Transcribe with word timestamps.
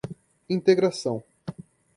integração 0.57 1.23